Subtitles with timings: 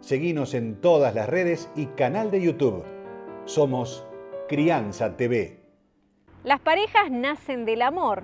[0.00, 2.84] Seguinos en todas las redes y canal de YouTube.
[3.46, 4.06] Somos
[4.48, 5.58] Crianza TV.
[6.44, 8.22] Las parejas nacen del amor,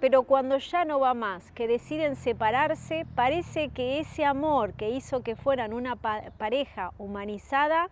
[0.00, 5.22] pero cuando ya no va más, que deciden separarse, parece que ese amor que hizo
[5.22, 7.88] que fueran una pareja humanizada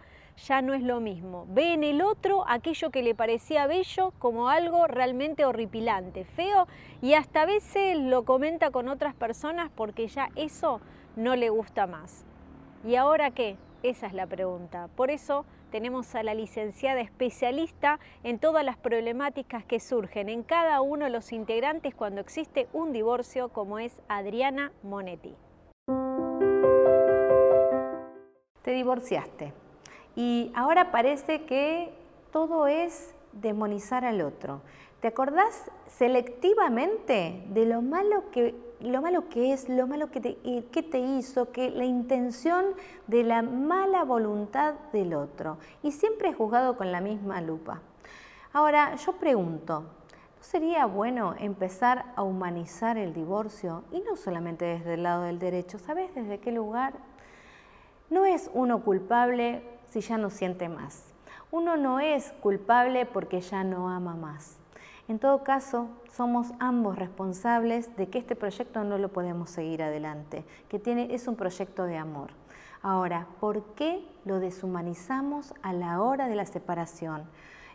[0.47, 1.47] ya no es lo mismo.
[1.49, 6.69] Ve en el otro aquello que le parecía bello como algo realmente horripilante, feo,
[7.01, 10.83] y hasta a veces lo comenta con otras personas porque ya eso
[11.17, 12.27] no le gusta más.
[12.85, 13.57] ¿Y ahora qué?
[13.85, 14.89] Esa es la pregunta.
[14.97, 20.81] Por eso tenemos a la licenciada especialista en todas las problemáticas que surgen en cada
[20.81, 25.37] uno de los integrantes cuando existe un divorcio, como es Adriana Monetti.
[28.63, 29.53] Te divorciaste
[30.17, 31.93] y ahora parece que
[32.33, 34.61] todo es demonizar al otro.
[35.01, 40.99] ¿Te acordás selectivamente de lo malo que, lo malo que es, lo malo que te,
[40.99, 42.67] hizo, que la intención
[43.07, 45.59] de la mala voluntad del otro?
[45.83, 47.81] Y siempre es juzgado con la misma lupa.
[48.53, 53.85] Ahora, yo pregunto, ¿no sería bueno empezar a humanizar el divorcio?
[53.93, 56.95] Y no solamente desde el lado del derecho, ¿sabes desde qué lugar?
[58.11, 61.13] No es uno culpable si ya no siente más.
[61.51, 64.62] Uno no es culpable porque ya no ama más.
[65.09, 70.45] En todo caso, somos ambos responsables de que este proyecto no lo podemos seguir adelante,
[70.69, 72.31] que tiene, es un proyecto de amor.
[72.83, 77.25] Ahora, ¿por qué lo deshumanizamos a la hora de la separación?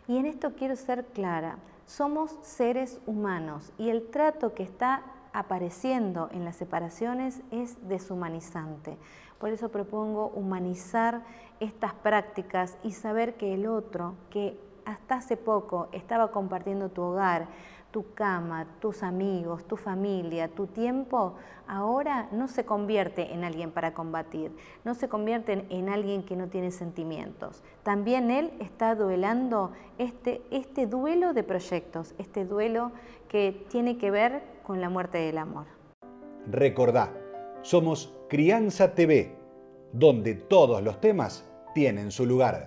[0.06, 5.02] Y en esto quiero ser clara, somos seres humanos y el trato que está
[5.32, 8.96] apareciendo en las separaciones es deshumanizante.
[9.38, 11.22] Por eso propongo humanizar
[11.60, 17.46] estas prácticas y saber que el otro, que hasta hace poco estaba compartiendo tu hogar,
[17.90, 21.34] tu cama, tus amigos, tu familia, tu tiempo,
[21.66, 24.50] ahora no se convierte en alguien para combatir,
[24.84, 27.62] no se convierte en, alguien que no tiene sentimientos.
[27.82, 32.90] También él está duelando este, este duelo de proyectos, este duelo
[33.28, 35.66] que tiene que ver con la muerte del amor.
[36.50, 37.12] Recordá,
[37.60, 39.36] somos Crianza TV,
[39.92, 41.44] donde todos los temas
[41.74, 42.66] tienen su lugar.